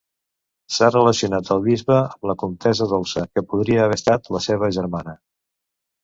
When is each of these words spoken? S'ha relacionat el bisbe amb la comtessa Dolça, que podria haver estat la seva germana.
S'ha 0.75 0.87
relacionat 0.93 1.49
el 1.55 1.59
bisbe 1.65 1.97
amb 1.97 2.25
la 2.31 2.35
comtessa 2.43 2.87
Dolça, 2.93 3.25
que 3.37 3.43
podria 3.51 3.83
haver 3.83 3.99
estat 4.01 4.31
la 4.37 4.41
seva 4.47 4.71
germana. 4.79 5.15